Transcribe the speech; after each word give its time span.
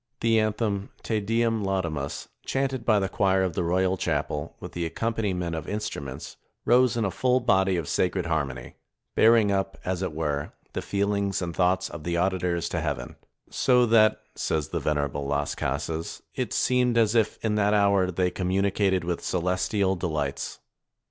The 0.21 0.39
anthem, 0.39 0.89
Te 1.03 1.19
Deum 1.19 1.63
laudamus, 1.63 2.27
chanted 2.43 2.83
by 2.83 2.97
the 2.97 3.07
choir 3.07 3.43
of 3.43 3.53
the 3.53 3.63
royal 3.63 3.97
chapel, 3.97 4.55
with 4.59 4.71
the 4.71 4.83
accompaniment 4.83 5.55
of 5.55 5.67
instruments, 5.67 6.37
rose 6.65 6.97
in 6.97 7.05
a 7.05 7.11
full 7.11 7.39
body 7.39 7.77
of 7.77 7.87
sacred 7.87 8.25
harmony; 8.25 8.77
bearing 9.13 9.51
up, 9.51 9.77
as 9.85 10.01
it 10.01 10.11
were, 10.11 10.53
the 10.73 10.81
feelings 10.81 11.39
and 11.39 11.55
thoughts 11.55 11.87
of 11.87 12.03
the 12.03 12.17
auditors 12.17 12.67
to 12.69 12.81
heaven, 12.81 13.15
"so 13.51 13.85
that," 13.85 14.21
says 14.33 14.69
the 14.69 14.79
venerable 14.79 15.27
Las 15.27 15.53
Casas, 15.53 16.23
"it 16.33 16.51
seemed 16.51 16.97
as 16.97 17.13
if 17.13 17.37
in 17.45 17.53
that 17.53 17.75
hour 17.75 18.09
they 18.09 18.31
communicated 18.31 19.03
with 19.03 19.23
celestial 19.23 19.95
delights." 19.95 20.61